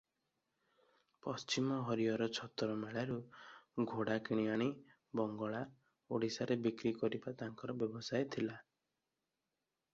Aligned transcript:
ପଶ୍ଚିମ 1.25 1.75
ହରିହର 1.89 2.27
ଛତର 2.37 2.77
ମେଳାରୁ 2.85 3.19
ଘୋଡ଼ା 3.91 4.17
କିଣିଆଣି 4.29 4.69
ବଙ୍ଗଳା, 5.21 5.63
ଓଡ଼ିଶାରେ 6.17 6.61
ବିକ୍ରି 6.67 6.97
କରିବା 7.03 7.37
ତାଙ୍କର 7.43 7.81
ବ୍ୟବସାୟ 7.85 8.27
ଥିଲା। 8.37 8.61